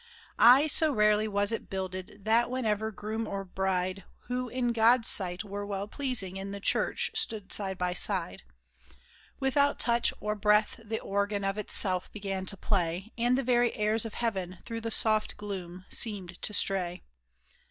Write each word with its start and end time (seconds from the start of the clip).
Ay, 0.39 0.65
so 0.65 0.91
rarely 0.91 1.27
was 1.27 1.51
it 1.51 1.69
builded 1.69 2.25
that 2.25 2.49
whenever 2.49 2.89
groom 2.89 3.27
or 3.27 3.45
bride 3.45 4.03
Who 4.21 4.49
in 4.49 4.73
God's 4.73 5.07
sight 5.09 5.43
were 5.43 5.63
well 5.63 5.87
pleasing 5.87 6.37
in 6.37 6.49
the 6.51 6.59
church 6.59 7.11
stood 7.13 7.53
side 7.53 7.77
by 7.77 7.93
side, 7.93 8.41
Without 9.39 9.77
touch 9.77 10.11
or 10.19 10.33
breath 10.33 10.79
the 10.83 10.99
organ 10.99 11.43
of 11.43 11.59
itself 11.59 12.11
began 12.11 12.47
to 12.47 12.57
play, 12.57 13.13
And 13.15 13.37
the 13.37 13.43
very 13.43 13.75
airs 13.75 14.03
of 14.03 14.15
heaven 14.15 14.57
through 14.65 14.81
the 14.81 14.89
soft 14.89 15.37
gloom 15.37 15.85
seemed 15.91 16.41
to 16.41 16.51
stray. 16.51 17.03